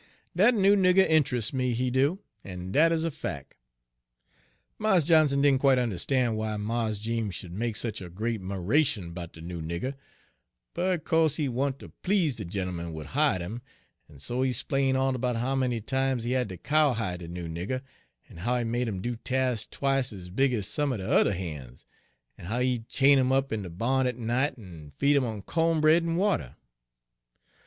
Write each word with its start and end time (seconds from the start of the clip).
Dat 0.35 0.55
noo 0.55 0.75
nigger 0.75 1.07
int'rusts 1.07 1.53
me, 1.53 1.73
he 1.73 1.91
do, 1.91 2.17
en 2.43 2.71
dat 2.71 2.91
is 2.91 3.03
a 3.03 3.11
fac'.' 3.11 3.55
"Mars 4.79 5.03
Johnson 5.05 5.43
didn' 5.43 5.59
quite 5.59 5.77
un'erstan' 5.77 6.31
w'y 6.31 6.57
Mars 6.59 6.97
Jeems 6.97 7.35
sh'd 7.35 7.51
make 7.51 7.75
sich 7.75 8.01
a 8.01 8.09
great 8.09 8.41
'miration 8.41 9.13
'bout 9.13 9.31
de 9.33 9.41
noo 9.41 9.61
nigger, 9.61 9.93
but 10.73 11.03
co'se 11.05 11.35
he 11.35 11.47
want' 11.47 11.77
ter 11.77 11.89
please 12.01 12.35
de 12.35 12.43
gent'eman 12.43 12.87
w'at 12.93 13.09
hi'ed 13.11 13.43
'im, 13.43 13.61
en 14.09 14.17
so 14.17 14.41
he 14.41 14.51
'splain' 14.51 14.95
all 14.95 15.15
'bout 15.15 15.35
how 15.35 15.53
many 15.55 15.79
times 15.79 16.23
he 16.23 16.31
had 16.31 16.49
ter 16.49 16.57
cowhide 16.57 17.19
de 17.19 17.27
noo 17.27 17.47
nigger, 17.47 17.83
en 18.27 18.37
how 18.37 18.57
he 18.57 18.63
made 18.63 18.87
'im 18.87 19.01
do 19.01 19.15
tasks 19.17 19.67
twicet 19.67 20.17
ez 20.17 20.31
big 20.31 20.51
ez 20.51 20.65
some 20.67 20.91
er 20.91 20.97
de 20.97 21.03
yuther 21.15 21.33
han's, 21.33 21.85
en 22.39 22.45
how 22.45 22.57
he'd 22.57 22.89
chain 22.89 23.19
'im 23.19 23.31
up 23.31 23.51
in 23.51 23.61
de 23.61 23.69
ba'n 23.69 24.07
at 24.07 24.17
night 24.17 24.57
en 24.57 24.91
feed 24.97 25.15
'im 25.15 25.23
on 25.25 25.43
co'n 25.43 25.79
bread 25.79 26.01
en 26.01 26.15
water. 26.15 26.55